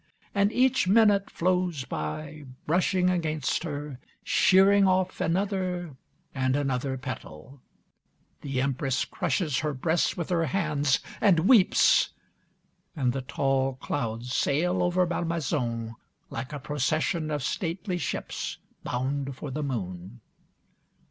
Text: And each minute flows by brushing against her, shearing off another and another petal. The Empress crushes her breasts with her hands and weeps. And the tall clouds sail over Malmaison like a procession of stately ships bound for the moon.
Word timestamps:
And 0.33 0.51
each 0.51 0.87
minute 0.87 1.29
flows 1.29 1.85
by 1.85 2.45
brushing 2.65 3.11
against 3.11 3.61
her, 3.61 3.99
shearing 4.23 4.87
off 4.87 5.21
another 5.21 5.95
and 6.33 6.55
another 6.55 6.97
petal. 6.97 7.61
The 8.41 8.61
Empress 8.61 9.05
crushes 9.05 9.59
her 9.59 9.75
breasts 9.75 10.17
with 10.17 10.29
her 10.31 10.45
hands 10.45 11.01
and 11.21 11.41
weeps. 11.41 12.13
And 12.95 13.13
the 13.13 13.21
tall 13.21 13.75
clouds 13.75 14.33
sail 14.33 14.81
over 14.81 15.05
Malmaison 15.05 15.93
like 16.31 16.51
a 16.51 16.57
procession 16.57 17.29
of 17.29 17.43
stately 17.43 17.99
ships 17.99 18.57
bound 18.83 19.35
for 19.35 19.51
the 19.51 19.61
moon. 19.61 20.19